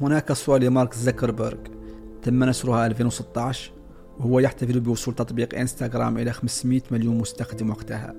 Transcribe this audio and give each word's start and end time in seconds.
هناك 0.00 0.32
صورة 0.32 0.58
لمارك 0.58 0.94
زكربرغ 0.94 1.58
تم 2.22 2.44
نشرها 2.44 2.86
2016 2.86 3.72
وهو 4.18 4.38
يحتفل 4.38 4.80
بوصول 4.80 5.14
تطبيق 5.14 5.58
إنستغرام 5.58 6.18
إلى 6.18 6.32
500 6.32 6.80
مليون 6.90 7.18
مستخدم 7.18 7.70
وقتها. 7.70 8.14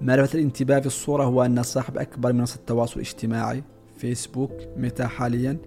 ما 0.00 0.16
لفت 0.16 0.34
الانتباه 0.34 0.80
في 0.80 0.86
الصورة 0.86 1.24
هو 1.24 1.42
أن 1.42 1.62
صاحب 1.62 1.98
أكبر 1.98 2.32
منصة 2.32 2.56
التواصل 2.56 2.94
الاجتماعي 2.94 3.62
فيسبوك 3.96 4.52
ميتا 4.76 5.06
حاليا 5.06 5.58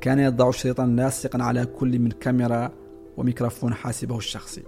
كان 0.00 0.18
يضع 0.18 0.50
شريطا 0.50 0.86
لاصقا 0.86 1.42
على 1.42 1.66
كل 1.66 1.98
من 1.98 2.10
كاميرا 2.10 2.72
وميكروفون 3.16 3.74
حاسبه 3.74 4.18
الشخصي. 4.18 4.62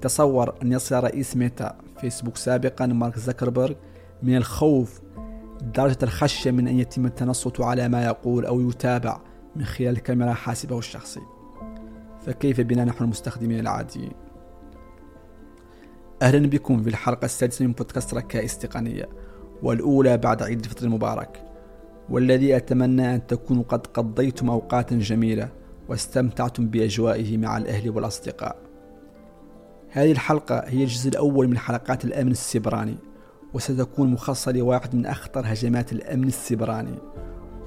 تصور 0.00 0.54
أن 0.62 0.72
يصل 0.72 1.04
رئيس 1.04 1.36
ميتا 1.36 1.78
فيسبوك 2.00 2.36
سابقا 2.36 2.86
مارك 2.86 3.18
زكربرغ 3.18 3.74
من 4.22 4.36
الخوف 4.36 5.00
درجة 5.62 5.98
الخشية 6.02 6.50
من 6.50 6.68
أن 6.68 6.78
يتم 6.78 7.06
التنصت 7.06 7.60
على 7.60 7.88
ما 7.88 8.04
يقول 8.04 8.46
أو 8.46 8.70
يتابع 8.70 9.20
من 9.56 9.64
خلال 9.64 9.98
كاميرا 9.98 10.32
حاسبه 10.32 10.78
الشخصي. 10.78 11.20
فكيف 12.26 12.60
بنا 12.60 12.84
نحن 12.84 13.04
المستخدمين 13.04 13.60
العاديين؟ 13.60 14.12
أهلا 16.22 16.46
بكم 16.46 16.82
في 16.82 16.88
الحلقة 16.88 17.24
السادسة 17.24 17.64
من 17.64 17.72
بودكاست 17.72 18.14
ركائز 18.14 18.58
تقنية 18.58 19.08
والأولى 19.62 20.16
بعد 20.18 20.42
عيد 20.42 20.64
الفطر 20.64 20.84
المبارك 20.86 21.42
والذي 22.08 22.56
أتمنى 22.56 23.14
أن 23.14 23.26
تكونوا 23.26 23.62
قد 23.62 23.86
قضيتم 23.86 24.50
أوقاتا 24.50 24.96
جميلة 24.96 25.48
واستمتعتم 25.88 26.66
بأجوائه 26.66 27.38
مع 27.38 27.56
الأهل 27.58 27.90
والأصدقاء. 27.90 28.56
هذه 29.90 30.12
الحلقة 30.12 30.58
هي 30.66 30.82
الجزء 30.82 31.08
الأول 31.08 31.48
من 31.48 31.58
حلقات 31.58 32.04
الأمن 32.04 32.30
السبراني 32.30 32.96
وستكون 33.56 34.12
مخصصة 34.12 34.52
لواحد 34.52 34.94
من 34.94 35.06
أخطر 35.06 35.42
هجمات 35.44 35.92
الأمن 35.92 36.28
السبراني 36.28 36.98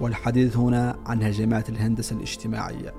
والحديث 0.02 0.58
هنا 0.58 0.96
عن 1.06 1.24
هجمات 1.24 1.70
الهندسة 1.70 2.16
الاجتماعية. 2.16 2.94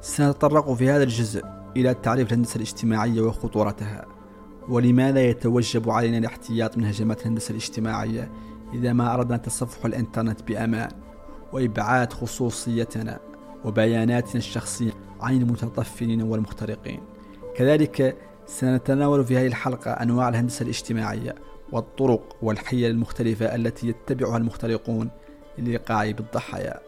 سنتطرق 0.00 0.72
في 0.72 0.90
هذا 0.90 1.02
الجزء 1.02 1.44
إلى 1.76 1.94
تعريف 1.94 2.28
الهندسة 2.28 2.56
الاجتماعية 2.56 3.20
وخطورتها 3.20 4.04
ولماذا 4.68 5.20
يتوجب 5.20 5.90
علينا 5.90 6.18
الاحتياط 6.18 6.78
من 6.78 6.84
هجمات 6.84 7.20
الهندسة 7.20 7.50
الاجتماعية 7.50 8.30
إذا 8.74 8.92
ما 8.92 9.14
أردنا 9.14 9.36
تصفح 9.36 9.84
الإنترنت 9.84 10.42
بأمان 10.42 10.90
وإبعاد 11.52 12.12
خصوصيتنا 12.12 13.20
وبياناتنا 13.64 14.34
الشخصية 14.34 14.92
عن 15.20 15.36
المتطفلين 15.36 16.22
والمخترقين؟ 16.22 17.00
كذلك 17.56 18.16
سنتناول 18.46 19.24
في 19.24 19.38
هذه 19.38 19.46
الحلقة 19.46 19.90
أنواع 19.90 20.28
الهندسة 20.28 20.62
الاجتماعية 20.62 21.34
والطرق 21.72 22.36
والحيل 22.42 22.90
المختلفة 22.90 23.54
التي 23.54 23.88
يتبعها 23.88 24.36
المخترقون 24.36 25.10
للإيقاع 25.58 26.10
بالضحايا. 26.10 26.80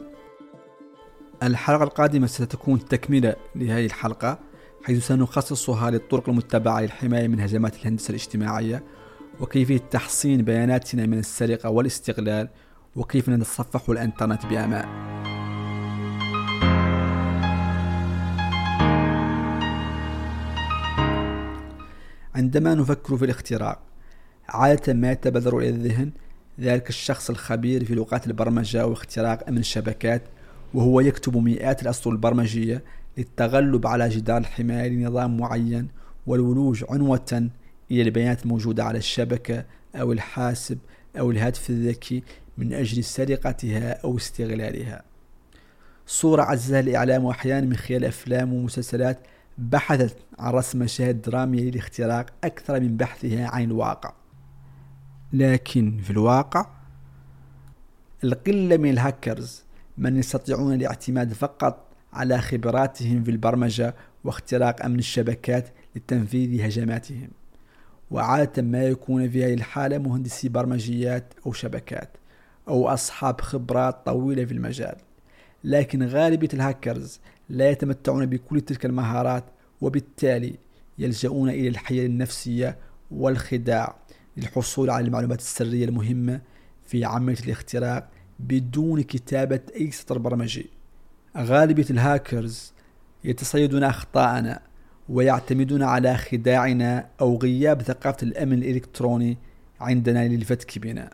الحلقة 1.43 1.83
القادمة 1.83 2.27
ستكون 2.27 2.85
تكملة 2.85 3.37
لهذه 3.57 3.87
الحلقة 3.87 4.39
حيث 4.85 5.07
سنخصصها 5.07 5.91
للطرق 5.91 6.29
المتبعة 6.29 6.81
للحماية 6.81 7.29
من 7.29 7.41
هجمات 7.41 7.77
الهندسة 7.77 8.11
الاجتماعية 8.11 8.83
وكيفية 9.41 9.79
تحصين 9.79 10.43
بياناتنا 10.43 11.07
من 11.07 11.19
السرقة 11.19 11.71
والاستغلال 11.71 12.49
وكيف 12.97 13.29
نتصفح 13.29 13.89
الإنترنت 13.89 14.47
بأمان 14.47 15.15
عندما 22.35 22.75
نفكر 22.75 23.17
في 23.17 23.25
الاختراق 23.25 23.79
عادة 24.49 24.93
ما 24.93 25.13
يتبادر 25.13 25.59
إلى 25.59 25.69
الذهن 25.69 26.11
ذلك 26.61 26.89
الشخص 26.89 27.31
الخبير 27.31 27.85
في 27.85 27.95
لغات 27.95 28.27
البرمجة 28.27 28.87
واختراق 28.87 29.49
أمن 29.49 29.59
الشبكات 29.59 30.23
وهو 30.75 31.01
يكتب 31.01 31.37
مئات 31.37 31.83
الأسطر 31.83 32.11
البرمجية 32.11 32.83
للتغلب 33.19 33.87
على 33.87 34.09
جدار 34.09 34.37
الحماية 34.37 34.89
لنظام 34.89 35.37
معين 35.37 35.89
والولوج 36.27 36.85
عنوة 36.91 37.49
إلى 37.91 38.03
البيانات 38.03 38.43
الموجودة 38.43 38.85
على 38.85 38.99
الشبكة 38.99 39.65
أو 39.95 40.13
الحاسب 40.13 40.79
أو 41.19 41.31
الهاتف 41.31 41.71
الذكي 41.71 42.23
من 42.59 42.73
أجل 42.73 43.05
سرقتها 43.05 43.93
أو 44.05 44.17
استغلالها. 44.17 45.03
صورة 46.07 46.43
عزها 46.43 46.81
الإعلام 46.81 47.27
أحيانا 47.27 47.67
من 47.67 47.77
خلال 47.77 48.05
أفلام 48.05 48.53
ومسلسلات 48.53 49.19
بحثت 49.59 50.17
عن 50.39 50.53
رسم 50.53 50.79
مشاهد 50.79 51.23
درامية 51.23 51.71
للاختراق 51.71 52.27
أكثر 52.45 52.81
من 52.81 52.97
بحثها 52.97 53.47
عن 53.47 53.65
الواقع. 53.65 54.13
لكن 55.33 55.99
في 55.99 56.11
الواقع 56.11 56.67
القلة 58.25 58.77
من 58.77 58.91
الهاكرز 58.91 59.63
من 59.99 60.17
يستطيعون 60.17 60.75
الاعتماد 60.75 61.33
فقط 61.33 61.87
على 62.13 62.39
خبراتهم 62.39 63.25
في 63.25 63.31
البرمجة 63.31 63.95
واختراق 64.25 64.85
أمن 64.85 64.99
الشبكات 64.99 65.69
لتنفيذ 65.97 66.67
هجماتهم. 66.67 67.29
وعادة 68.11 68.63
ما 68.63 68.85
يكون 68.85 69.31
في 69.31 69.45
هذه 69.45 69.55
الحالة 69.55 69.99
مهندسي 69.99 70.49
برمجيات 70.49 71.35
أو 71.47 71.53
شبكات 71.53 72.17
أو 72.69 72.89
أصحاب 72.89 73.41
خبرات 73.41 74.07
طويلة 74.07 74.45
في 74.45 74.53
المجال. 74.53 74.97
لكن 75.65 76.03
غالبية 76.03 76.49
الهاكرز 76.55 77.21
لا 77.49 77.71
يتمتعون 77.71 78.27
بكل 78.27 78.61
تلك 78.61 78.87
المهارات 78.87 79.45
وبالتالي 79.81 80.55
يلجؤون 80.99 81.51
إلى 81.51 81.69
الحيل 81.69 82.05
النفسية 82.05 82.77
والخداع 83.11 83.97
للحصول 84.37 84.91
على 84.91 85.07
المعلومات 85.07 85.39
السرية 85.39 85.85
المهمة 85.85 86.41
في 86.87 87.05
عملية 87.05 87.39
الاختراق 87.45 88.09
بدون 88.39 89.03
كتابة 89.03 89.61
أي 89.77 89.91
سطر 89.91 90.19
برمجي. 90.19 90.71
غالبية 91.37 91.87
الهاكرز 91.91 92.73
يتصيدون 93.25 93.85
أخطاءنا 93.85 94.61
ويعتمدون 95.09 95.83
على 95.83 96.17
خداعنا 96.17 97.07
أو 97.21 97.39
غياب 97.39 97.83
ثقافة 97.83 98.17
الأمن 98.23 98.59
الإلكتروني 98.59 99.39
عندنا 99.81 100.29
للفتك 100.29 100.79
بنا. 100.79 101.11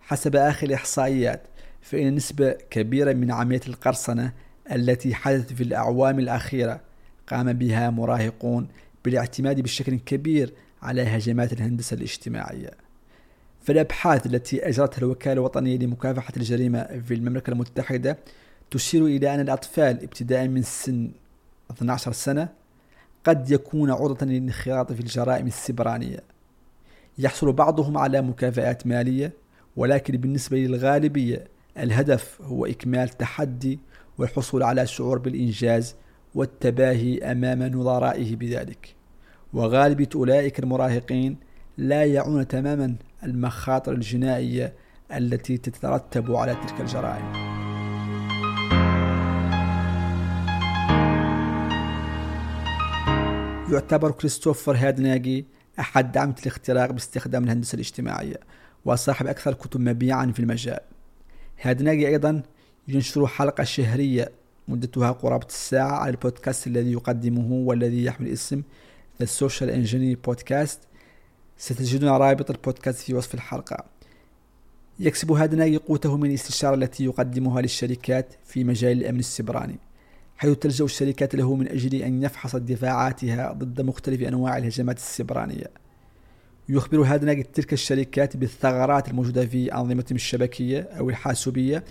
حسب 0.00 0.36
آخر 0.36 0.66
الإحصائيات 0.66 1.42
فإن 1.82 2.14
نسبة 2.14 2.52
كبيرة 2.70 3.12
من 3.12 3.30
عمليات 3.30 3.68
القرصنة 3.68 4.32
التي 4.72 5.14
حدثت 5.14 5.52
في 5.52 5.62
الأعوام 5.62 6.18
الأخيرة 6.18 6.80
قام 7.26 7.52
بها 7.52 7.90
مراهقون 7.90 8.68
بالاعتماد 9.04 9.60
بشكل 9.60 9.98
كبير 9.98 10.52
على 10.82 11.02
هجمات 11.02 11.52
الهندسة 11.52 11.94
الاجتماعية. 11.94 12.70
فالأبحاث 13.62 14.26
التي 14.26 14.68
أجرتها 14.68 14.98
الوكالة 14.98 15.32
الوطنية 15.32 15.78
لمكافحة 15.78 16.32
الجريمة 16.36 17.00
في 17.06 17.14
المملكة 17.14 17.50
المتحدة 17.50 18.18
تشير 18.70 19.06
إلى 19.06 19.34
أن 19.34 19.40
الأطفال 19.40 20.02
ابتداء 20.02 20.48
من 20.48 20.62
سن 20.62 21.10
12 21.70 22.12
سنة 22.12 22.48
قد 23.24 23.50
يكون 23.50 23.90
عرضة 23.90 24.26
للانخراط 24.26 24.92
في 24.92 25.00
الجرائم 25.00 25.46
السبرانية. 25.46 26.20
يحصل 27.18 27.52
بعضهم 27.52 27.98
على 27.98 28.22
مكافآت 28.22 28.86
مالية 28.86 29.32
ولكن 29.76 30.16
بالنسبة 30.16 30.56
للغالبية 30.56 31.44
الهدف 31.78 32.42
هو 32.42 32.66
إكمال 32.66 33.08
تحدي 33.08 33.78
والحصول 34.18 34.62
على 34.62 34.86
شعور 34.86 35.18
بالإنجاز 35.18 35.94
والتباهي 36.34 37.18
أمام 37.18 37.62
نظرائه 37.62 38.36
بذلك. 38.36 38.94
وغالبية 39.52 40.08
أولئك 40.14 40.58
المراهقين 40.58 41.36
لا 41.78 42.04
يعون 42.04 42.48
تماما 42.48 42.96
المخاطر 43.24 43.92
الجنائية 43.92 44.72
التي 45.12 45.56
تترتب 45.56 46.32
على 46.32 46.54
تلك 46.54 46.80
الجرائم. 46.80 47.54
يعتبر 53.72 54.10
كريستوفر 54.10 54.76
هادناجي 54.76 55.46
أحد 55.78 56.12
دعمة 56.12 56.34
الاختراق 56.42 56.90
باستخدام 56.90 57.44
الهندسة 57.44 57.74
الاجتماعية 57.74 58.40
وصاحب 58.84 59.26
أكثر 59.26 59.50
الكتب 59.50 59.80
مبيعا 59.80 60.26
في 60.26 60.40
المجال. 60.40 60.80
هادناجي 61.60 62.08
أيضا 62.08 62.42
ينشر 62.88 63.26
حلقة 63.26 63.64
شهرية 63.64 64.32
مدتها 64.68 65.10
قرابة 65.10 65.46
الساعة 65.46 65.92
على 65.92 66.10
البودكاست 66.10 66.66
الذي 66.66 66.92
يقدمه 66.92 67.52
والذي 67.52 68.04
يحمل 68.04 68.28
اسم 68.28 68.62
The 69.22 69.26
Social 69.26 69.68
Engineering 69.68 70.30
Podcast. 70.30 70.78
ستجدون 71.58 72.10
رابط 72.10 72.50
البودكاست 72.50 72.98
في 72.98 73.14
وصف 73.14 73.34
الحلقة. 73.34 73.84
يكسب 75.00 75.32
هذا 75.32 75.78
قوته 75.78 76.16
من 76.16 76.30
الاستشارة 76.30 76.74
التي 76.74 77.04
يقدمها 77.04 77.60
للشركات 77.60 78.34
في 78.44 78.64
مجال 78.64 78.98
الأمن 78.98 79.18
السبراني 79.18 79.76
حيث 80.36 80.58
تلجأ 80.58 80.84
الشركات 80.84 81.34
له 81.34 81.54
من 81.54 81.68
أجل 81.68 82.02
أن 82.02 82.22
يفحص 82.22 82.56
دفاعاتها 82.56 83.52
ضد 83.52 83.80
مختلف 83.80 84.22
أنواع 84.22 84.56
الهجمات 84.56 84.96
السبرانية. 84.96 85.66
يخبر 86.68 87.02
هذا 87.02 87.42
تلك 87.42 87.72
الشركات 87.72 88.36
بالثغرات 88.36 89.08
الموجودة 89.08 89.46
في 89.46 89.74
أنظمتهم 89.74 90.16
الشبكية 90.16 90.80
أو 90.80 91.10
الحاسوبية 91.10 91.84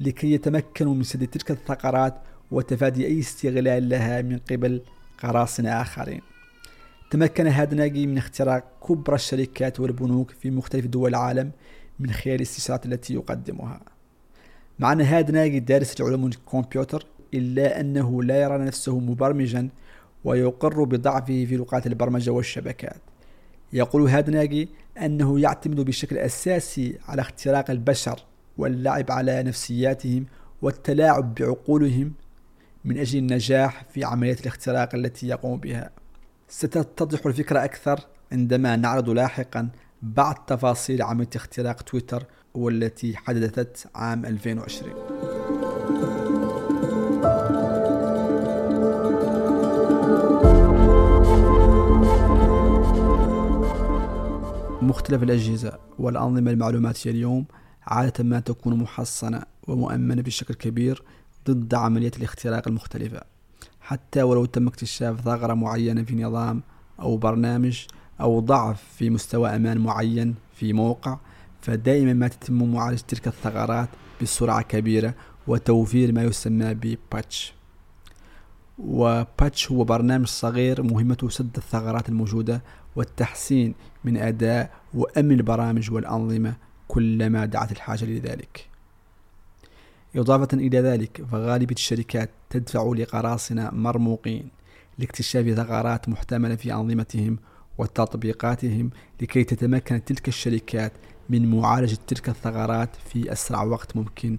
لكي 0.00 0.32
يتمكنوا 0.32 0.94
من 0.94 1.02
سد 1.02 1.26
تلك 1.26 1.50
الثغرات 1.50 2.14
وتفادي 2.50 3.06
أي 3.06 3.20
استغلال 3.20 3.88
لها 3.88 4.22
من 4.22 4.38
قبل 4.38 4.82
قراصنة 5.18 5.70
آخرين. 5.70 6.20
تمكن 7.10 7.46
هادناجي 7.46 8.06
من 8.06 8.18
اختراق 8.18 8.64
كبرى 8.88 9.14
الشركات 9.14 9.80
والبنوك 9.80 10.30
في 10.30 10.50
مختلف 10.50 10.86
دول 10.86 11.10
العالم 11.10 11.50
من 12.00 12.10
خلال 12.10 12.34
الاستشارات 12.34 12.86
التي 12.86 13.14
يقدمها. 13.14 13.80
مع 14.78 14.92
أن 14.92 15.00
هادناجي 15.00 15.60
دارس 15.60 16.00
العلوم 16.00 16.26
الكمبيوتر 16.26 17.06
إلا 17.34 17.80
أنه 17.80 18.22
لا 18.22 18.42
يرى 18.42 18.58
نفسه 18.58 18.98
مبرمجا 18.98 19.68
ويقر 20.24 20.84
بضعفه 20.84 21.44
في 21.44 21.56
لغات 21.56 21.86
البرمجة 21.86 22.30
والشبكات. 22.30 23.00
يقول 23.72 24.08
هادناجي 24.08 24.68
أنه 25.02 25.40
يعتمد 25.40 25.80
بشكل 25.80 26.18
أساسي 26.18 26.98
على 27.08 27.22
اختراق 27.22 27.70
البشر 27.70 28.20
واللعب 28.58 29.10
على 29.10 29.42
نفسياتهم 29.42 30.26
والتلاعب 30.62 31.34
بعقولهم 31.34 32.12
من 32.84 32.98
أجل 32.98 33.18
النجاح 33.18 33.84
في 33.90 34.04
عملية 34.04 34.36
الاختراق 34.40 34.94
التي 34.94 35.28
يقوم 35.28 35.60
بها. 35.60 35.90
ستتضح 36.48 37.26
الفكرة 37.26 37.64
أكثر 37.64 38.00
عندما 38.32 38.76
نعرض 38.76 39.10
لاحقا 39.10 39.68
بعض 40.02 40.44
تفاصيل 40.46 41.02
عملية 41.02 41.28
اختراق 41.36 41.82
تويتر 41.82 42.26
والتي 42.54 43.16
حدثت 43.16 43.86
عام 43.94 44.26
2020 44.26 44.94
مختلف 54.82 55.22
الأجهزة 55.22 55.78
والأنظمة 55.98 56.50
المعلوماتية 56.50 57.10
اليوم 57.10 57.46
عادة 57.86 58.24
ما 58.24 58.40
تكون 58.40 58.74
محصنة 58.74 59.42
ومؤمنة 59.66 60.22
بشكل 60.22 60.54
كبير 60.54 61.02
ضد 61.50 61.74
عمليات 61.74 62.16
الاختراق 62.16 62.68
المختلفة. 62.68 63.20
حتى 63.80 64.22
ولو 64.22 64.44
تم 64.44 64.68
اكتشاف 64.68 65.20
ثغرة 65.20 65.54
معينة 65.54 66.02
في 66.02 66.14
نظام 66.14 66.62
أو 67.00 67.16
برنامج 67.16 67.86
أو 68.20 68.40
ضعف 68.40 68.82
في 68.96 69.10
مستوى 69.10 69.56
أمان 69.56 69.78
معين 69.78 70.34
في 70.54 70.72
موقع 70.72 71.18
فدائما 71.60 72.12
ما 72.12 72.28
تتم 72.28 72.72
معالجة 72.72 73.02
تلك 73.08 73.26
الثغرات 73.26 73.88
بسرعة 74.22 74.62
كبيرة 74.62 75.14
وتوفير 75.46 76.12
ما 76.12 76.22
يسمى 76.22 76.74
بباتش 76.74 77.54
وباتش 78.78 79.72
هو 79.72 79.84
برنامج 79.84 80.26
صغير 80.26 80.82
مهمته 80.82 81.28
سد 81.28 81.56
الثغرات 81.56 82.08
الموجودة 82.08 82.62
والتحسين 82.96 83.74
من 84.04 84.16
أداء 84.16 84.70
وأمن 84.94 85.32
البرامج 85.32 85.92
والأنظمة 85.92 86.54
كلما 86.88 87.44
دعت 87.44 87.72
الحاجة 87.72 88.04
لذلك. 88.04 88.68
إضافة 90.16 90.48
إلى 90.52 90.80
ذلك 90.80 91.24
فغالبية 91.32 91.74
الشركات 91.74 92.30
تدفع 92.50 92.92
لقراصنة 92.96 93.70
مرموقين 93.70 94.48
لاكتشاف 94.98 95.46
ثغرات 95.46 96.08
محتملة 96.08 96.56
في 96.56 96.72
أنظمتهم 96.72 97.38
وتطبيقاتهم 97.78 98.90
لكي 99.20 99.44
تتمكن 99.44 100.04
تلك 100.04 100.28
الشركات 100.28 100.92
من 101.28 101.50
معالجة 101.50 101.98
تلك 102.06 102.28
الثغرات 102.28 102.90
في 102.96 103.32
أسرع 103.32 103.62
وقت 103.62 103.96
ممكن 103.96 104.38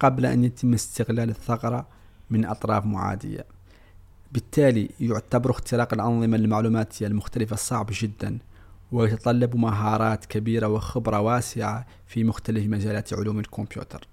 قبل 0.00 0.26
أن 0.26 0.44
يتم 0.44 0.74
استغلال 0.74 1.30
الثغرة 1.30 1.86
من 2.30 2.44
أطراف 2.44 2.86
معادية. 2.86 3.44
بالتالي 4.32 4.90
يعتبر 5.00 5.50
اختراق 5.50 5.94
الأنظمة 5.94 6.36
المعلوماتية 6.36 7.06
المختلفة 7.06 7.56
صعب 7.56 7.86
جدا. 7.90 8.38
ويتطلب 8.92 9.56
مهارات 9.56 10.24
كبيرة 10.24 10.66
وخبرة 10.66 11.20
واسعة 11.20 11.86
في 12.06 12.24
مختلف 12.24 12.66
مجالات 12.66 13.14
علوم 13.14 13.38
الكمبيوتر. 13.38 14.08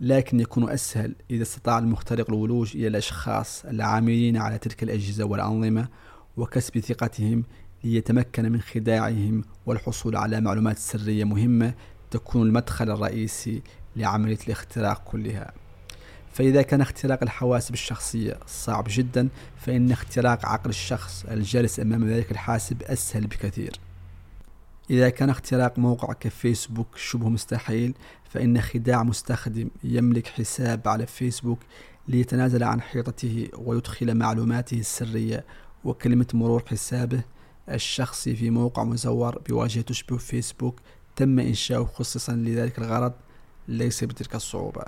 لكن 0.00 0.40
يكون 0.40 0.70
أسهل 0.70 1.14
إذا 1.30 1.42
استطاع 1.42 1.78
المخترق 1.78 2.30
الولوج 2.30 2.76
إلى 2.76 2.86
الأشخاص 2.86 3.64
العاملين 3.64 4.36
على 4.36 4.58
تلك 4.58 4.82
الأجهزة 4.82 5.24
والأنظمة 5.24 5.88
وكسب 6.36 6.78
ثقتهم 6.78 7.44
ليتمكن 7.84 8.52
من 8.52 8.60
خداعهم 8.60 9.44
والحصول 9.66 10.16
على 10.16 10.40
معلومات 10.40 10.78
سرية 10.78 11.24
مهمة 11.24 11.74
تكون 12.10 12.46
المدخل 12.46 12.90
الرئيسي 12.90 13.62
لعملية 13.96 14.38
الاختراق 14.46 15.02
كلها. 15.04 15.52
فإذا 16.32 16.62
كان 16.62 16.80
اختراق 16.80 17.18
الحواسب 17.22 17.74
الشخصية 17.74 18.38
صعب 18.46 18.84
جدا 18.88 19.28
فإن 19.56 19.92
اختراق 19.92 20.46
عقل 20.46 20.70
الشخص 20.70 21.24
الجالس 21.24 21.80
أمام 21.80 22.08
ذلك 22.08 22.30
الحاسب 22.30 22.82
أسهل 22.82 23.26
بكثير. 23.26 23.72
إذا 24.90 25.10
كان 25.10 25.30
اختراق 25.30 25.78
موقع 25.78 26.12
كفيسبوك 26.12 26.96
شبه 26.96 27.28
مستحيل 27.28 27.94
فإن 28.24 28.60
خداع 28.60 29.02
مستخدم 29.02 29.70
يملك 29.84 30.26
حساب 30.26 30.88
على 30.88 31.06
فيسبوك 31.06 31.58
ليتنازل 32.08 32.64
عن 32.64 32.80
حيطته 32.80 33.48
ويدخل 33.58 34.14
معلوماته 34.14 34.78
السرية 34.78 35.44
وكلمة 35.84 36.26
مرور 36.34 36.62
حسابه. 36.66 37.22
الشخصي 37.68 38.36
في 38.36 38.50
موقع 38.50 38.84
مزور 38.84 39.38
بواجهة 39.38 39.82
تشبه 39.82 40.16
فيسبوك 40.16 40.80
تم 41.16 41.38
إنشاؤه 41.38 41.86
خصيصا 41.86 42.32
لذلك 42.32 42.78
الغرض 42.78 43.12
ليس 43.68 44.04
بتلك 44.04 44.34
الصعوبة. 44.34 44.84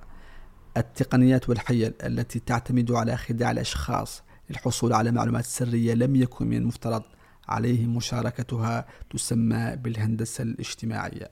التقنيات 0.77 1.49
والحيل 1.49 1.93
التي 2.03 2.39
تعتمد 2.39 2.93
على 2.93 3.17
خداع 3.17 3.51
الأشخاص 3.51 4.23
للحصول 4.51 4.93
على 4.93 5.11
معلومات 5.11 5.45
سرية 5.45 5.95
لم 5.95 6.17
يكن 6.17 6.47
من 6.47 6.57
المفترض. 6.57 7.03
عليهم 7.49 7.97
مشاركتها 7.97 8.87
تسمى 9.11 9.77
بالهندسة 9.77 10.43
الاجتماعية. 10.43 11.31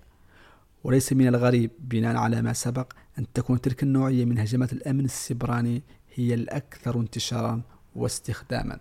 وليس 0.85 1.12
من 1.12 1.29
الغريب 1.29 1.70
بناء 1.79 2.17
على 2.17 2.43
ما 2.43 2.53
سبق 2.53 2.93
أن 3.19 3.32
تكون 3.35 3.61
تلك 3.61 3.82
النوعية 3.82 4.25
من 4.25 4.38
هجمات 4.38 4.73
الأمن 4.73 5.05
السبراني 5.05 5.82
هي 6.14 6.35
الأكثر 6.35 7.00
انتشارا 7.00 7.62
واستخداما. 7.97 8.79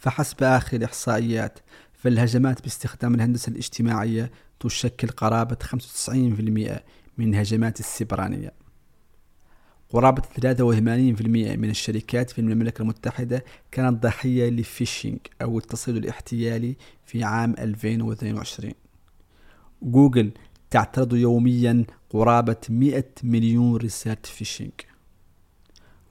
فحسب 0.00 0.42
آخر 0.42 0.76
الإحصائيات 0.76 1.58
فالهجمات 1.92 2.62
باستخدام 2.62 3.14
الهندسة 3.14 3.50
الاجتماعية 3.50 4.30
تشكل 4.60 5.08
قرابة 5.08 5.56
95% 5.62 6.82
من 7.18 7.34
الهجمات 7.34 7.80
السبرانية 7.80 8.52
قرابة 9.90 10.22
83% 10.22 10.62
من 11.56 11.70
الشركات 11.70 12.30
في 12.30 12.40
المملكة 12.40 12.82
المتحدة 12.82 13.44
كانت 13.72 14.02
ضحية 14.02 14.50
ل 14.50 14.58
phishing 14.58 15.18
أو 15.42 15.58
التصيد 15.58 15.96
الاحتيالي 15.96 16.76
في 17.06 17.24
عام 17.24 17.54
2022 17.58 18.72
جوجل 19.82 20.32
تعترض 20.70 21.14
يوميا 21.14 21.84
قرابة 22.10 22.56
100 22.68 23.04
مليون 23.22 23.76
رسالة 23.76 24.16
فيشينج. 24.24 24.72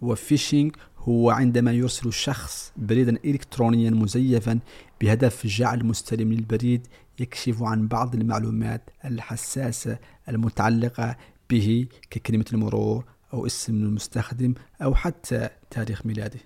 و 0.02 0.10
phishing 0.10 0.76
هو 0.98 1.30
عندما 1.30 1.72
يرسل 1.72 2.14
شخص 2.14 2.74
بريدا 2.78 3.18
إلكترونيا 3.26 3.90
مزيفا 3.90 4.60
بهدف 5.02 5.48
جعل 5.48 5.86
مستلم 5.86 6.34
للبريد 6.34 6.88
يكشف 7.20 7.64
عن 7.64 7.88
بعض 7.88 8.16
المعلومات 8.16 8.90
الحساسة 9.06 9.98
المتعلقة 10.30 11.18
به 11.50 11.88
ككلمة 12.10 12.46
المرور 12.54 13.06
أو 13.34 13.46
اسم 13.46 13.74
المستخدم 13.74 14.54
أو 14.82 14.96
حتى 14.96 15.50
تاريخ 15.70 16.06
ميلاده. 16.06 16.40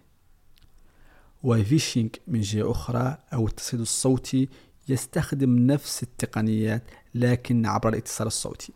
وفيشينج 1.43 2.09
من 2.27 2.41
جهة 2.41 2.71
أخرى 2.71 3.17
أو 3.33 3.47
التصيد 3.47 3.79
الصوتي 3.79 4.49
يستخدم 4.87 5.67
نفس 5.67 6.03
التقنيات 6.03 6.83
لكن 7.15 7.65
عبر 7.65 7.89
الاتصال 7.89 8.27
الصوتي. 8.27 8.73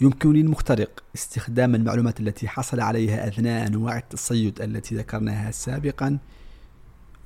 يمكن 0.00 0.32
للمخترق 0.32 1.04
استخدام 1.14 1.74
المعلومات 1.74 2.20
التي 2.20 2.48
حصل 2.48 2.80
عليها 2.80 3.28
أثناء 3.28 3.66
أنواع 3.66 3.98
التصيد 3.98 4.62
التي 4.62 4.94
ذكرناها 4.94 5.50
سابقا 5.50 6.18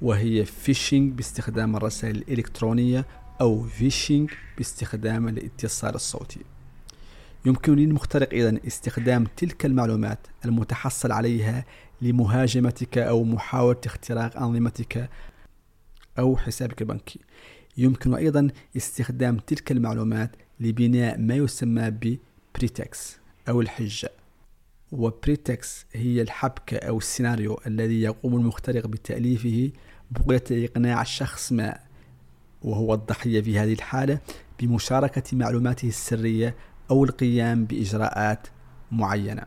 وهي 0.03 0.45
phishing 0.45 1.13
باستخدام 1.13 1.77
الرسائل 1.77 2.17
الإلكترونية 2.17 3.07
أو 3.41 3.63
vishing 3.63 4.31
باستخدام 4.57 5.29
الاتصال 5.29 5.95
الصوتي. 5.95 6.41
يمكن 7.45 7.77
للمخترق 7.77 8.29
إذا 8.33 8.59
استخدام 8.67 9.25
تلك 9.37 9.67
المعلومات 9.67 10.19
المتحصل 10.45 11.13
عليها 11.13 11.65
لمهاجمتك 12.03 12.99
أو 12.99 13.25
محاولة 13.25 13.81
اختراق 13.87 14.37
أنظمتك 14.37 15.11
أو 16.19 16.37
حسابك 16.37 16.83
البنكي. 16.83 17.21
يمكن 17.77 18.15
أيضا 18.15 18.49
استخدام 18.77 19.37
تلك 19.37 19.73
المعلومات 19.73 20.37
لبناء 20.61 21.19
ما 21.19 21.35
يسمى 21.35 21.91
ب 21.91 22.07
pretext 22.07 23.17
أو 23.49 23.61
الحجة. 23.61 24.11
و 24.93 25.05
pretext 25.05 25.87
هي 25.93 26.23
الحبكة 26.23 26.77
أو 26.77 26.99
السيناريو 26.99 27.61
الذي 27.67 28.03
يقوم 28.03 28.37
المخترق 28.37 28.87
بتأليفه 28.87 29.71
بغية 30.11 30.67
إقناع 30.67 31.03
الشخص 31.03 31.53
ما 31.53 31.79
وهو 32.63 32.95
الضحية 32.95 33.41
في 33.41 33.59
هذه 33.59 33.73
الحالة 33.73 34.21
بمشاركة 34.61 35.37
معلوماته 35.37 35.89
السرية 35.89 36.55
أو 36.91 37.05
القيام 37.05 37.65
بإجراءات 37.65 38.47
معينة. 38.93 39.43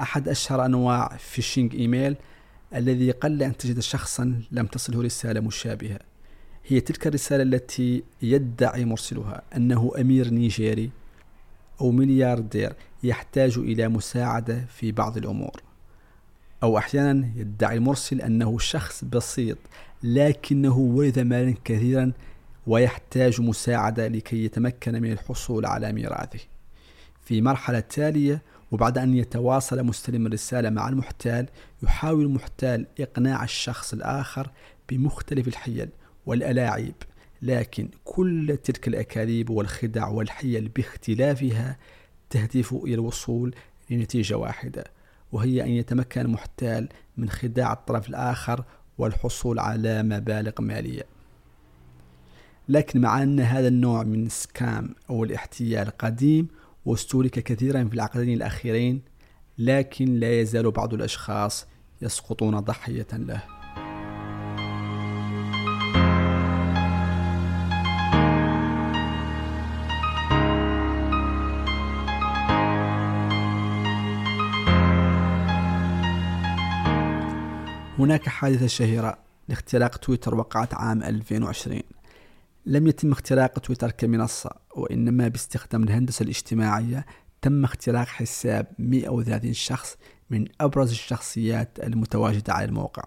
أحد 0.00 0.28
أشهر 0.28 0.64
أنواع 0.64 1.16
فيشينج 1.16 1.74
إيميل 1.74 2.16
الذي 2.74 3.10
قل 3.10 3.42
أن 3.42 3.56
تجد 3.56 3.80
شخصا 3.80 4.42
لم 4.52 4.66
تصله 4.66 5.02
رسالة 5.02 5.40
مشابهة. 5.40 5.98
هي 6.66 6.80
تلك 6.80 7.06
الرسالة 7.06 7.42
التي 7.42 8.02
يدعي 8.22 8.84
مرسلها 8.84 9.42
أنه 9.56 9.92
أمير 10.00 10.30
نيجيري 10.30 10.90
أو 11.80 11.90
ملياردير 11.90 12.72
يحتاج 13.02 13.58
إلى 13.58 13.88
مساعدة 13.88 14.64
في 14.68 14.92
بعض 14.92 15.16
الأمور. 15.16 15.62
أو 16.62 16.78
أحيانا 16.78 17.28
يدعي 17.36 17.76
المرسل 17.76 18.20
أنه 18.20 18.58
شخص 18.58 19.04
بسيط 19.04 19.58
لكنه 20.02 20.76
ورث 20.76 21.18
مالا 21.18 21.54
كثيرا 21.64 22.12
ويحتاج 22.66 23.40
مساعدة 23.40 24.08
لكي 24.08 24.44
يتمكن 24.44 25.02
من 25.02 25.12
الحصول 25.12 25.66
على 25.66 25.92
ميراثه. 25.92 26.40
في 27.24 27.42
مرحلة 27.42 27.80
تالية 27.80 28.42
وبعد 28.70 28.98
أن 28.98 29.14
يتواصل 29.16 29.82
مستلم 29.82 30.26
الرسالة 30.26 30.70
مع 30.70 30.88
المحتال 30.88 31.46
يحاول 31.82 32.24
المحتال 32.24 32.86
إقناع 33.00 33.44
الشخص 33.44 33.92
الآخر 33.92 34.50
بمختلف 34.88 35.48
الحيل 35.48 35.88
والألاعيب. 36.26 36.94
لكن 37.42 37.88
كل 38.04 38.58
تلك 38.64 38.88
الأكاذيب 38.88 39.50
والخدع 39.50 40.08
والحيل 40.08 40.68
باختلافها 40.68 41.76
تهدف 42.30 42.72
إلى 42.72 42.94
الوصول 42.94 43.54
لنتيجة 43.90 44.34
واحدة 44.34 44.84
وهي 45.32 45.62
أن 45.62 45.68
يتمكن 45.68 46.20
المحتال 46.20 46.88
من 47.16 47.30
خداع 47.30 47.72
الطرف 47.72 48.08
الآخر 48.08 48.64
والحصول 48.98 49.58
على 49.58 50.02
مبالغ 50.02 50.52
مالية. 50.60 51.13
لكن 52.68 53.00
مع 53.00 53.22
أن 53.22 53.40
هذا 53.40 53.68
النوع 53.68 54.02
من 54.02 54.26
السكام 54.26 54.94
أو 55.10 55.24
الاحتيال 55.24 55.90
قديم 55.90 56.48
واستهلك 56.84 57.30
كثيرا 57.30 57.84
في 57.84 57.94
العقدين 57.94 58.36
الأخيرين 58.36 59.02
لكن 59.58 60.20
لا 60.20 60.40
يزال 60.40 60.70
بعض 60.70 60.94
الأشخاص 60.94 61.66
يسقطون 62.02 62.60
ضحية 62.60 63.06
له. 63.12 63.42
هناك 77.98 78.28
حادثة 78.28 78.66
شهيرة 78.66 79.18
لاختراق 79.48 79.96
تويتر 79.96 80.34
وقعت 80.34 80.74
عام 80.74 81.02
2020 81.02 81.80
لم 82.66 82.86
يتم 82.86 83.12
اختراق 83.12 83.58
تويتر 83.58 83.90
كمنصة 83.90 84.50
وإنما 84.76 85.28
باستخدام 85.28 85.82
الهندسة 85.82 86.22
الاجتماعية 86.22 87.06
تم 87.42 87.64
اختراق 87.64 88.06
حساب 88.06 88.66
130 88.78 89.52
شخص 89.52 89.96
من 90.30 90.44
أبرز 90.60 90.90
الشخصيات 90.90 91.78
المتواجدة 91.82 92.52
على 92.52 92.64
الموقع. 92.64 93.02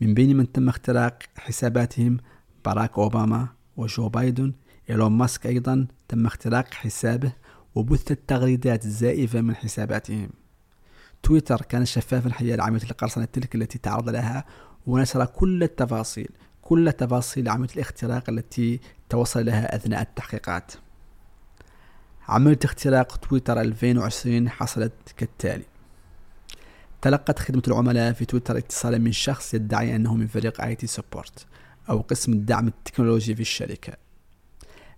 من 0.00 0.14
بين 0.14 0.36
من 0.36 0.52
تم 0.52 0.68
اختراق 0.68 1.18
حساباتهم 1.36 2.16
باراك 2.64 2.98
أوباما 2.98 3.48
وجو 3.76 4.08
بايدن 4.08 4.52
إيلون 4.90 5.12
ماسك 5.12 5.46
أيضا 5.46 5.86
تم 6.08 6.26
اختراق 6.26 6.74
حسابه 6.74 7.32
وبثت 7.74 8.18
تغريدات 8.26 8.86
زائفة 8.86 9.40
من 9.40 9.54
حساباتهم. 9.54 10.28
تويتر 11.22 11.62
كان 11.62 11.84
شفافا 11.84 12.32
حيال 12.32 12.60
عملية 12.60 12.90
القرصنة 12.90 13.24
تلك 13.24 13.54
التي 13.54 13.78
تعرض 13.78 14.08
لها 14.08 14.44
ونشر 14.86 15.24
كل 15.24 15.62
التفاصيل 15.62 16.28
كل 16.68 16.92
تفاصيل 16.92 17.48
عملية 17.48 17.74
الاختراق 17.74 18.30
التي 18.30 18.80
توصل 19.08 19.46
لها 19.46 19.76
أثناء 19.76 20.02
التحقيقات. 20.02 20.72
عملية 22.28 22.58
اختراق 22.64 23.16
تويتر 23.16 23.60
2020 23.60 24.48
حصلت 24.48 24.92
كالتالي. 25.16 25.64
تلقت 27.02 27.38
خدمة 27.38 27.62
العملاء 27.68 28.12
في 28.12 28.24
تويتر 28.24 28.58
اتصالا 28.58 28.98
من 28.98 29.12
شخص 29.12 29.54
يدعي 29.54 29.96
أنه 29.96 30.14
من 30.14 30.26
فريق 30.26 30.60
IT 30.60 30.86
support 30.86 31.46
أو 31.90 32.00
قسم 32.00 32.32
الدعم 32.32 32.68
التكنولوجي 32.68 33.34
في 33.34 33.40
الشركة. 33.40 33.92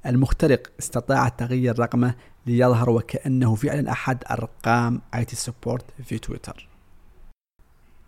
المخترق 0.06 0.62
استطاع 0.80 1.28
تغيير 1.28 1.78
رقمه 1.78 2.14
ليظهر 2.46 2.90
وكأنه 2.90 3.54
فعلا 3.54 3.92
أحد 3.92 4.25
أرقام 4.30 5.02
IT 5.14 5.37
support 5.37 5.85
في 6.04 6.18
تويتر. 6.18 6.68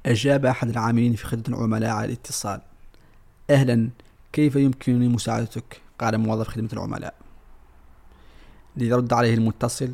أجاب 0.07 0.47
أحد 0.47 0.69
العاملين 0.69 1.15
في 1.15 1.27
خدمة 1.27 1.57
العملاء 1.57 1.91
على 1.91 2.07
الاتصال. 2.07 2.70
أهلا 3.51 3.91
كيف 4.33 4.57
يمكنني 4.57 5.09
مساعدتك؟ 5.09 5.81
قال 5.99 6.19
موظف 6.19 6.49
خدمة 6.49 6.69
العملاء. 6.73 7.15
ليرد 8.77 9.13
عليه 9.13 9.35
المتصل 9.35 9.93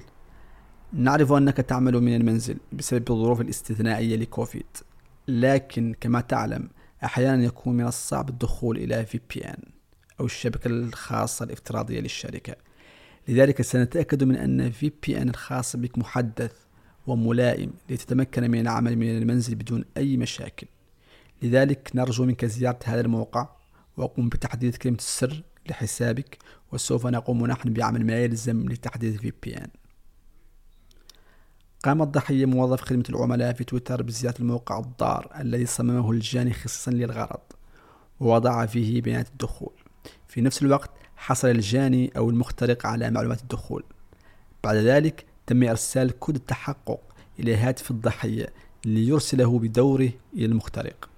نعرف 0.92 1.32
أنك 1.32 1.56
تعمل 1.56 2.00
من 2.00 2.16
المنزل 2.16 2.56
بسبب 2.72 3.10
الظروف 3.10 3.40
الاستثنائية 3.40 4.16
لكوفيد. 4.16 4.66
لكن 5.28 5.94
كما 6.00 6.20
تعلم 6.20 6.68
أحيانا 7.04 7.44
يكون 7.44 7.76
من 7.76 7.86
الصعب 7.86 8.28
الدخول 8.28 8.76
إلى 8.76 9.06
VPN 9.06 9.58
أو 10.20 10.24
الشبكة 10.24 10.68
الخاصة 10.68 11.44
الافتراضية 11.44 12.00
للشركة. 12.00 12.56
لذلك 13.28 13.62
سنتأكد 13.62 14.24
من 14.24 14.36
أن 14.36 14.72
VPN 14.72 15.28
الخاص 15.28 15.76
بك 15.76 15.98
محدث 15.98 16.52
وملائم 17.06 17.70
لتتمكن 17.90 18.50
من 18.50 18.60
العمل 18.60 18.96
من 18.96 19.18
المنزل 19.18 19.54
بدون 19.54 19.84
أي 19.96 20.16
مشاكل. 20.16 20.66
لذلك 21.42 21.90
نرجو 21.94 22.24
منك 22.24 22.44
زيارة 22.44 22.78
هذا 22.84 23.00
الموقع 23.00 23.48
وقم 23.96 24.28
بتحديد 24.28 24.76
كلمة 24.76 24.96
السر 24.96 25.42
لحسابك 25.68 26.38
وسوف 26.72 27.06
نقوم 27.06 27.46
نحن 27.46 27.72
بعمل 27.72 28.06
ما 28.06 28.24
يلزم 28.24 28.68
لتحديد 28.68 29.20
VPN 29.20 29.68
قام 31.86 32.02
الضحية 32.02 32.46
موظف 32.46 32.80
خدمة 32.80 33.04
العملاء 33.08 33.52
في 33.52 33.64
تويتر 33.64 34.02
بزيارة 34.02 34.38
الموقع 34.38 34.78
الضار 34.78 35.32
الذي 35.40 35.66
صممه 35.66 36.10
الجاني 36.10 36.52
خصيصا 36.52 36.90
للغرض 36.90 37.40
ووضع 38.20 38.66
فيه 38.66 39.02
بيانات 39.02 39.28
الدخول. 39.28 39.72
في 40.28 40.40
نفس 40.40 40.62
الوقت 40.62 40.90
حصل 41.16 41.48
الجاني 41.48 42.12
أو 42.16 42.30
المخترق 42.30 42.86
على 42.86 43.10
معلومات 43.10 43.42
الدخول. 43.42 43.84
بعد 44.64 44.76
ذلك 44.76 45.26
تم 45.46 45.62
إرسال 45.62 46.18
كود 46.18 46.34
التحقق 46.34 47.00
إلى 47.40 47.56
هاتف 47.56 47.90
الضحية 47.90 48.52
ليرسله 48.84 49.58
بدوره 49.58 50.10
إلى 50.34 50.44
المخترق. 50.44 51.08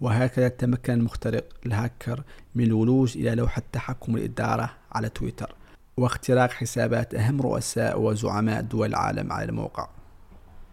وهكذا 0.00 0.48
تمكن 0.48 0.92
المخترق 0.92 1.44
الهاكر 1.66 2.22
من 2.54 2.64
الولوج 2.64 3.16
إلى 3.16 3.34
لوحة 3.34 3.62
تحكم 3.72 4.16
الإدارة 4.16 4.70
على 4.92 5.08
تويتر. 5.08 5.54
واختراق 5.96 6.50
حسابات 6.50 7.14
أهم 7.14 7.42
رؤساء 7.42 8.00
وزعماء 8.00 8.60
دول 8.62 8.88
العالم 8.88 9.32
على 9.32 9.44
الموقع. 9.44 9.88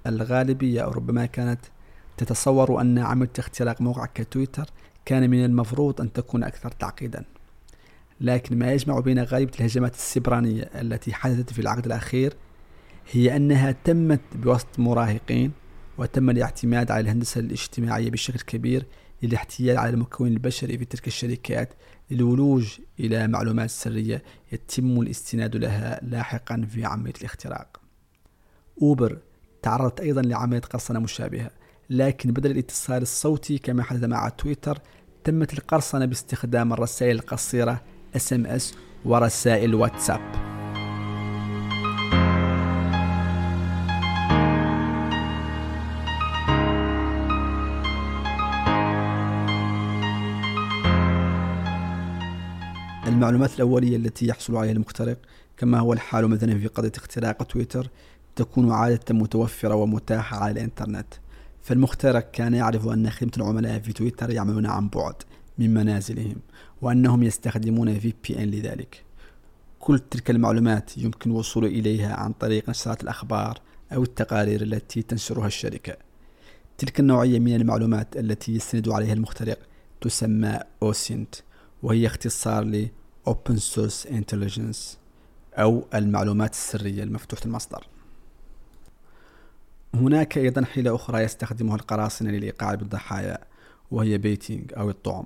الغالبية 0.08 0.82
أو 0.82 0.92
ربما 0.92 1.26
كانت 1.26 1.60
تتصور 2.18 2.82
أن 2.82 3.00
عملية 3.00 3.32
اختراق 3.40 3.82
موقع 3.82 4.06
كتويتر 4.06 4.70
كان 5.06 5.30
من 5.30 5.46
المفروض 5.46 6.02
أن 6.02 6.14
تكون 6.14 6.44
أكثر 6.44 6.72
تعقيدا. 6.72 7.26
لكن 8.22 8.60
ما 8.60 8.74
يجمع 8.74 9.00
بين 9.00 9.20
غالبية 9.20 9.54
الهجمات 9.60 9.94
السبرانية 9.94 10.64
التي 10.64 11.14
حدثت 11.14 11.54
في 11.54 11.60
العقد 11.60 11.86
الأخير 11.86 12.34
هي 13.12 13.36
أنها 13.36 13.72
تمت 13.84 14.22
بواسطة 14.36 14.82
مراهقين 14.84 15.52
وتم 15.98 16.30
الاعتماد 16.30 16.92
على 16.92 17.02
الهندسة 17.02 17.40
الاجتماعية 17.40 18.12
بشكل 18.12 18.40
كبير 18.40 18.86
للاحتيال 19.24 19.78
على 19.78 19.90
المكون 19.90 20.28
البشري 20.28 20.78
في 20.78 20.86
تلك 20.86 21.08
الشركات 21.08 21.74
للولوج 22.12 22.80
إلى 23.00 23.28
معلومات 23.28 23.70
سرية 23.70 24.24
يتم 24.52 25.02
الاستناد 25.02 25.56
لها 25.56 26.00
لاحقا 26.04 26.68
في 26.72 26.86
عملية 26.86 27.14
الاختراق. 27.22 27.80
أوبر 28.82 29.18
تعرضت 29.62 30.00
أيضا 30.00 30.22
لعملية 30.22 30.60
قرصنة 30.60 31.00
مشابهة 31.00 31.50
لكن 31.90 32.32
بدل 32.32 32.52
الاتصال 32.52 33.02
الصوتي 33.02 33.58
كما 33.58 33.84
حدث 33.84 34.04
مع 34.04 34.30
تويتر 34.30 34.80
تمت 35.24 35.54
القرصنة 35.54 36.06
باستخدام 36.06 36.74
الرسائل 36.74 37.16
القصيرة 37.16 37.82
SMS 38.18 38.64
ورسائل 39.06 39.76
واتساب. 39.76 40.53
المعلومات 53.24 53.56
الأولية 53.56 53.96
التي 53.96 54.28
يحصل 54.28 54.56
عليها 54.56 54.72
المخترق 54.72 55.18
كما 55.58 55.80
هو 55.80 55.94
الحال 55.94 56.28
مثلا 56.28 56.60
في 56.60 56.68
قضية 56.68 56.92
اختراق 56.98 57.44
تويتر 57.44 57.90
تكون 58.36 58.72
عادة 58.72 59.16
متوفرة 59.16 59.76
ومتاحة 59.76 60.38
على 60.38 60.52
الإنترنت. 60.52 61.08
فالمخترق 61.62 62.32
كان 62.32 62.54
يعرف 62.54 62.88
أن 62.88 63.10
خدمة 63.10 63.32
العملاء 63.38 63.80
في 63.80 63.94
تويتر 63.94 64.30
يعملون 64.30 64.66
عن 64.66 64.90
بعد 64.90 65.16
من 65.58 65.74
منازلهم 65.74 66.36
وأنهم 66.82 67.24
يستخدمون 67.24 68.00
VPN 68.00 68.40
لذلك. 68.40 69.04
كل 69.80 70.00
تلك 70.00 70.30
المعلومات 70.30 70.98
يمكن 70.98 71.32
الوصول 71.32 71.66
إليها 71.66 72.16
عن 72.16 72.34
طريق 72.34 72.70
نشرات 72.70 73.04
الأخبار 73.04 73.60
أو 73.94 74.04
التقارير 74.04 74.62
التي 74.62 75.02
تنشرها 75.02 75.48
الشركة. 75.48 75.98
تلك 76.78 77.00
النوعية 77.00 77.40
من 77.40 77.56
المعلومات 77.56 78.18
التي 78.18 78.56
يستند 78.56 78.90
عليها 78.90 79.14
المخترق 79.14 79.60
تسمى 80.02 80.60
أوسنت 80.84 81.36
وهي 81.84 82.08
اختصار 82.08 82.64
ل 82.64 82.88
Open 83.30 83.58
Source 83.58 84.06
Intelligence 84.10 84.98
أو 85.54 85.86
المعلومات 85.94 86.52
السرية 86.52 87.04
المفتوحة 87.04 87.42
المصدر. 87.46 87.88
هناك 89.94 90.38
أيضا 90.38 90.66
حيلة 90.66 90.96
أخرى 90.96 91.24
يستخدمها 91.24 91.76
القراصنة 91.76 92.32
للإيقاع 92.32 92.76
بالضحايا 92.76 93.38
وهي 93.92 94.18
بيتينج 94.18 94.74
أو 94.78 94.90
الطعم. 94.90 95.26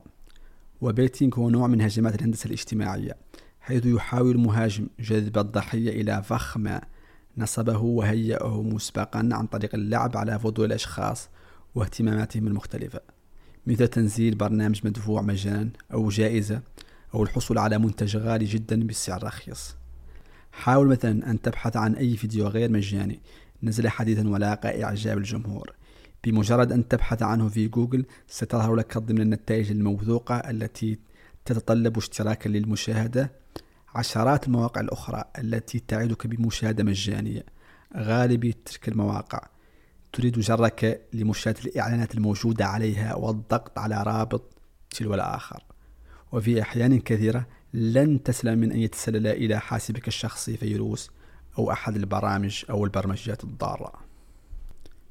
وبيتينج 0.82 1.34
هو 1.36 1.50
نوع 1.50 1.68
من 1.68 1.82
هجمات 1.82 2.16
الهندسة 2.16 2.48
الاجتماعية 2.48 3.18
حيث 3.62 3.86
يحاول 3.86 4.32
المهاجم 4.32 4.88
جذب 5.00 5.38
الضحية 5.38 6.02
إلى 6.02 6.24
فخ 6.24 6.58
ما 6.58 6.82
نصبه 7.38 7.78
وهيأه 7.78 8.62
مسبقا 8.62 9.30
عن 9.32 9.48
طريق 9.48 9.76
اللعب 9.76 10.18
على 10.18 10.40
فضول 10.40 10.66
الأشخاص 10.66 11.30
واهتماماتهم 11.76 12.48
المختلفة 12.48 13.00
مثل 13.68 13.88
تنزيل 13.88 14.36
برنامج 14.36 14.82
مدفوع 14.88 15.22
مجانا 15.22 15.70
أو 15.94 16.10
جائزة 16.10 16.62
أو 17.14 17.24
الحصول 17.24 17.58
على 17.58 17.78
منتج 17.78 18.18
غالي 18.18 18.46
جدا 18.46 18.88
بسعر 18.88 19.24
رخيص 19.24 19.76
حاول 20.58 20.88
مثلا 20.88 21.32
أن 21.32 21.42
تبحث 21.42 21.78
عن 21.78 21.96
أي 21.96 22.18
فيديو 22.18 22.48
غير 22.48 22.72
مجاني. 22.72 23.20
نزل 23.64 23.90
حديثا 23.90 24.30
ولاقى 24.30 24.84
إعجاب 24.84 25.18
الجمهور. 25.18 25.74
بمجرد 26.24 26.72
أن 26.72 26.88
تبحث 26.88 27.24
عنه 27.24 27.50
في 27.50 27.68
جوجل 27.68 28.06
ستظهر 28.28 28.76
لك 28.76 28.98
ضمن 28.98 29.22
النتائج 29.22 29.72
الموثوقة 29.72 30.36
التي 30.36 31.00
تتطلب 31.46 31.98
اشتراكا 31.98 32.50
للمشاهدة. 32.50 33.32
عشرات 33.96 34.48
المواقع 34.48 34.82
الأخرى 34.82 35.24
التي 35.40 35.80
تعدك 35.80 36.28
بمشاهدة 36.28 36.84
مجانية. 36.84 37.46
غالب 37.98 38.54
تلك 38.66 38.88
المواقع. 38.88 39.48
تريد 40.14 40.40
جرك 40.40 41.08
لمشاهدة 41.14 41.60
الإعلانات 41.66 42.16
الموجودة 42.16 42.66
عليها 42.66 43.16
والضغط 43.16 43.80
على 43.80 44.04
رابط 44.04 44.54
تلو 44.90 45.14
الآخر. 45.14 45.64
وفي 46.32 46.62
أحيان 46.62 47.00
كثيرة 47.00 47.48
لن 47.74 48.24
تسلم 48.24 48.60
من 48.60 48.72
أن 48.72 48.80
يتسلل 48.80 49.28
إلى 49.28 49.60
حاسبك 49.60 50.08
الشخصي 50.08 50.58
فيروس 50.58 51.12
أو 51.58 51.72
أحد 51.72 51.96
البرامج 51.96 52.64
أو 52.70 52.86
البرمجيات 52.86 53.44
الضارة. 53.44 53.94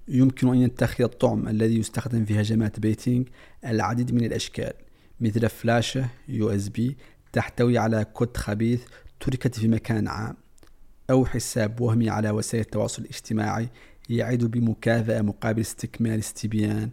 يمكن 0.09 0.49
أن 0.49 0.63
يتخذ 0.63 1.05
الطعم 1.05 1.49
الذي 1.49 1.79
يستخدم 1.79 2.25
في 2.25 2.41
هجمات 2.41 2.81
baiting 2.81 3.29
العديد 3.65 4.15
من 4.15 4.25
الأشكال 4.25 4.73
مثل 5.21 5.49
فلاشة 5.49 6.09
USB 6.29 6.97
تحتوي 7.33 7.79
على 7.79 8.05
كود 8.05 8.37
خبيث 8.37 8.83
تركت 9.21 9.59
في 9.59 9.69
مكان 9.69 10.09
عام 10.09 10.37
أو 11.11 11.27
حساب 11.27 11.81
وهمي 11.81 12.11
على 12.11 12.31
وسائل 12.31 12.65
التواصل 12.65 13.03
الاجتماعي 13.03 13.69
يعد 14.09 14.45
بمكافأة 14.45 15.23
مقابل 15.23 15.61
استكمال 15.61 16.19
استبيان 16.19 16.91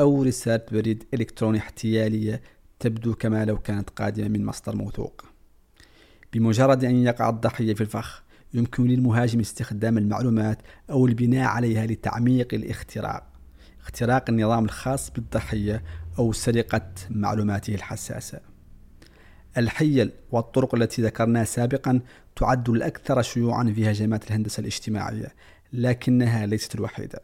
أو 0.00 0.22
رسالة 0.22 0.64
بريد 0.72 1.04
إلكتروني 1.14 1.58
احتيالية 1.58 2.42
تبدو 2.80 3.14
كما 3.14 3.44
لو 3.44 3.58
كانت 3.58 3.90
قادمة 3.90 4.28
من 4.28 4.44
مصدر 4.44 4.76
موثوق. 4.76 5.24
بمجرد 6.32 6.84
أن 6.84 6.96
يقع 6.96 7.28
الضحية 7.28 7.74
في 7.74 7.80
الفخ 7.80 8.22
يمكن 8.54 8.86
للمهاجم 8.86 9.40
استخدام 9.40 9.98
المعلومات 9.98 10.58
أو 10.90 11.06
البناء 11.06 11.48
عليها 11.48 11.86
لتعميق 11.86 12.54
الاختراق 12.54 13.36
اختراق 13.86 14.24
النظام 14.28 14.64
الخاص 14.64 15.10
بالضحية 15.10 15.82
أو 16.18 16.32
سرقة 16.32 16.92
معلوماته 17.10 17.74
الحساسة. 17.74 18.40
الحيل 19.56 20.12
والطرق 20.30 20.74
التي 20.74 21.02
ذكرناها 21.02 21.44
سابقا 21.44 22.00
تعد 22.36 22.68
الأكثر 22.68 23.22
شيوعا 23.22 23.72
في 23.74 23.90
هجمات 23.90 24.26
الهندسة 24.26 24.60
الاجتماعية 24.60 25.34
لكنها 25.72 26.46
ليست 26.46 26.74
الوحيدة. 26.74 27.20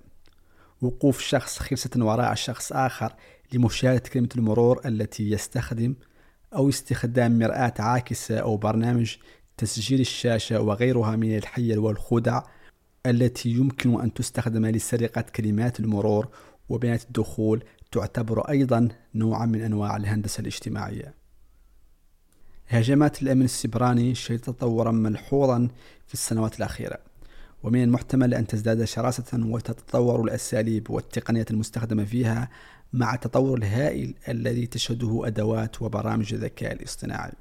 وقوف 0.81 1.21
شخص 1.21 1.59
خلسة 1.59 1.91
وراء 1.97 2.35
شخص 2.35 2.73
آخر 2.73 3.15
لمشاهدة 3.55 4.09
كلمة 4.13 4.29
المرور 4.37 4.81
التي 4.87 5.31
يستخدم 5.31 5.95
أو 6.55 6.69
استخدام 6.69 7.39
مرآة 7.39 7.75
عاكسة 7.79 8.39
أو 8.39 8.57
برنامج 8.57 9.17
تسجيل 9.57 10.01
الشاشة 10.01 10.61
وغيرها 10.61 11.17
من 11.17 11.37
الحيل 11.37 11.79
والخدع 11.79 12.43
التي 13.07 13.49
يمكن 13.49 14.01
أن 14.01 14.15
تستخدم 14.15 14.67
لسرقة 14.67 15.21
كلمات 15.23 15.81
المرور 15.81 16.29
وبيانات 16.69 17.05
الدخول 17.05 17.65
تعتبر 17.93 18.41
أيضا 18.41 18.89
نوعا 19.15 19.47
من 19.47 19.61
أنواع 19.61 19.97
الهندسة 19.97 20.41
الاجتماعية. 20.41 21.15
هجمات 22.69 23.23
الأمن 23.23 23.45
السبراني 23.45 24.15
شهدت 24.15 24.45
تطورا 24.45 24.91
ملحوظا 24.91 25.69
في 26.07 26.15
السنوات 26.15 26.59
الأخيرة 26.59 26.99
ومن 27.63 27.83
المحتمل 27.83 28.35
أن 28.35 28.47
تزداد 28.47 28.85
شراسة 28.85 29.47
وتتطور 29.47 30.25
الأساليب 30.25 30.91
والتقنيات 30.91 31.51
المستخدمة 31.51 32.05
فيها 32.05 32.49
مع 32.93 33.15
التطور 33.15 33.59
الهائل 33.59 34.15
الذي 34.29 34.67
تشهده 34.67 35.23
أدوات 35.27 35.83
وبرامج 35.83 36.35
الذكاء 36.35 36.73
الاصطناعي. 36.73 37.33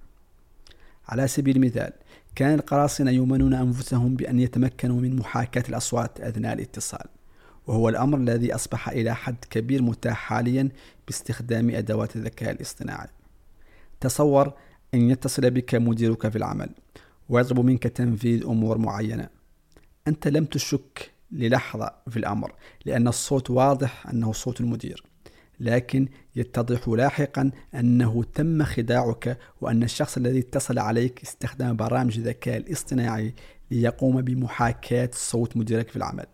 على 1.07 1.27
سبيل 1.27 1.55
المثال 1.55 1.93
كان 2.35 2.59
القراصنة 2.59 3.11
يؤمنون 3.11 3.53
أنفسهم 3.53 4.15
بأن 4.15 4.39
يتمكنوا 4.39 5.01
من 5.01 5.15
محاكاة 5.15 5.63
الأصوات 5.69 6.21
أثناء 6.21 6.53
الاتصال 6.53 7.07
وهو 7.67 7.89
الأمر 7.89 8.17
الذي 8.17 8.55
أصبح 8.55 8.89
إلى 8.89 9.15
حد 9.15 9.35
كبير 9.49 9.81
متاح 9.81 10.17
حاليا 10.17 10.69
باستخدام 11.07 11.69
أدوات 11.69 12.15
الذكاء 12.15 12.51
الاصطناعي. 12.51 13.07
تصور 13.99 14.53
أن 14.93 15.09
يتصل 15.09 15.51
بك 15.51 15.75
مديرك 15.75 16.29
في 16.29 16.37
العمل 16.37 16.69
ويطلب 17.29 17.59
منك 17.59 17.83
تنفيذ 17.83 18.45
أمور 18.45 18.77
معينة. 18.77 19.29
أنت 20.07 20.27
لم 20.27 20.45
تشك 20.45 21.11
للحظة 21.31 21.93
في 22.09 22.17
الأمر 22.17 22.53
لأن 22.85 23.07
الصوت 23.07 23.49
واضح 23.49 24.07
أنه 24.07 24.33
صوت 24.33 24.61
المدير. 24.61 25.10
لكن 25.61 26.07
يتضح 26.35 26.87
لاحقا 26.87 27.51
أنه 27.75 28.23
تم 28.23 28.63
خداعك 28.63 29.37
وأن 29.61 29.83
الشخص 29.83 30.17
الذي 30.17 30.39
اتصل 30.39 30.79
عليك 30.79 31.21
استخدم 31.23 31.75
برامج 31.75 32.17
الذكاء 32.17 32.57
الاصطناعي 32.57 33.33
ليقوم 33.71 34.21
بمحاكاة 34.21 35.09
صوت 35.13 35.57
مديرك 35.57 35.89
في 35.89 35.95
العمل. 35.95 36.25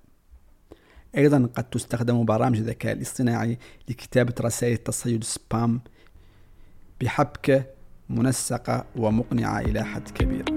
أيضا 1.17 1.49
قد 1.55 1.63
تستخدم 1.63 2.25
برامج 2.25 2.57
الذكاء 2.57 2.93
الاصطناعي 2.93 3.57
لكتابة 3.89 4.33
رسائل 4.41 4.77
تصيد 4.77 5.23
سبام 5.23 5.81
بحبكة 7.01 7.65
منسقة 8.09 8.85
ومقنعة 8.95 9.59
إلى 9.59 9.83
حد 9.83 10.09
كبير. 10.09 10.56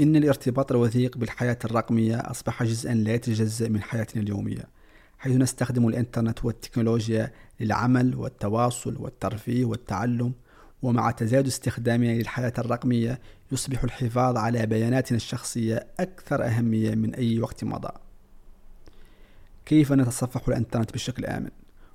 إن 0.00 0.16
الارتباط 0.16 0.72
الوثيق 0.72 1.18
بالحياة 1.18 1.58
الرقمية 1.64 2.16
أصبح 2.16 2.62
جزءا 2.62 2.94
لا 2.94 3.14
يتجزأ 3.14 3.68
من 3.68 3.82
حياتنا 3.82 4.22
اليومية 4.22 4.68
حيث 5.18 5.36
نستخدم 5.36 5.88
الإنترنت 5.88 6.44
والتكنولوجيا 6.44 7.32
للعمل 7.60 8.14
والتواصل 8.14 8.96
والترفيه 8.98 9.64
والتعلم 9.64 10.32
ومع 10.82 11.10
تزايد 11.10 11.46
استخدامنا 11.46 12.12
للحياة 12.12 12.52
الرقمية 12.58 13.20
يصبح 13.52 13.84
الحفاظ 13.84 14.36
على 14.36 14.66
بياناتنا 14.66 15.16
الشخصية 15.16 15.86
أكثر 16.00 16.44
أهمية 16.44 16.94
من 16.94 17.14
أي 17.14 17.40
وقت 17.40 17.64
مضى. 17.64 17.92
كيف 19.66 19.92
نتصفح 19.92 20.48
الإنترنت 20.48 20.92
بشكل 20.92 21.24
آمن؟ 21.24 21.50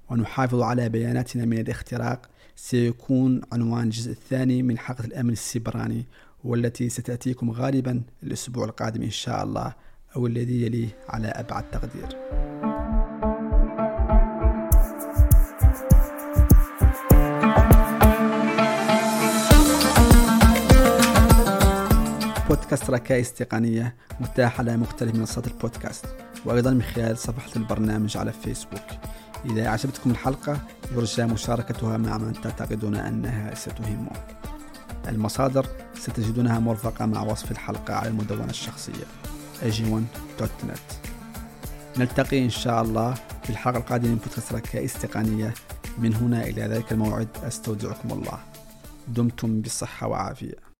ونحافظ 0.09 0.61
على 0.61 0.89
بياناتنا 0.89 1.45
من 1.45 1.57
الاختراق؟ 1.57 2.29
سيكون 2.55 3.41
عنوان 3.51 3.83
الجزء 3.83 4.11
الثاني 4.11 4.63
من 4.63 4.77
حلقة 4.77 5.05
الأمن 5.05 5.29
السيبراني 5.29 6.05
والتي 6.43 6.89
ستأتيكم 6.89 7.51
غالبا 7.51 8.03
الأسبوع 8.23 8.65
القادم 8.65 9.01
إن 9.01 9.09
شاء 9.09 9.43
الله 9.43 9.73
أو 10.15 10.27
الذي 10.27 10.61
يليه 10.61 10.89
على 11.09 11.27
أبعد 11.27 11.63
تقدير. 11.71 12.17
بودكاست 22.49 22.89
ركائز 22.89 23.31
تقنية 23.33 23.95
متاح 24.19 24.59
على 24.59 24.77
مختلف 24.77 25.15
منصات 25.15 25.47
البودكاست 25.47 26.05
وأيضا 26.45 26.71
من 26.71 26.81
خلال 26.81 27.17
صفحة 27.17 27.51
البرنامج 27.55 28.17
على 28.17 28.31
فيسبوك. 28.31 28.81
إذا 29.45 29.67
أعجبتكم 29.67 30.11
الحلقة 30.11 30.61
يرجى 30.91 31.25
مشاركتها 31.25 31.97
مع 31.97 32.17
من 32.17 32.33
تعتقدون 32.33 32.95
أنها 32.95 33.55
ستهمهم 33.55 34.09
المصادر 35.07 35.65
ستجدونها 36.01 36.59
مرفقة 36.59 37.05
مع 37.05 37.21
وصف 37.21 37.51
الحلقة 37.51 37.93
على 37.93 38.09
المدونة 38.09 38.49
الشخصية 38.49 39.05
ag1.net 39.61 41.09
نلتقي 41.97 42.45
إن 42.45 42.49
شاء 42.49 42.81
الله 42.81 43.13
في 43.43 43.49
الحلقة 43.49 43.77
القادمة 43.77 44.09
من 44.09 44.15
بودكاست 44.15 44.53
ركائز 44.53 44.93
تقنية 44.93 45.53
من 45.97 46.15
هنا 46.15 46.43
إلى 46.43 46.61
ذلك 46.61 46.91
الموعد 46.91 47.27
أستودعكم 47.43 48.11
الله. 48.11 48.39
دمتم 49.07 49.61
بصحة 49.61 50.07
وعافية. 50.07 50.55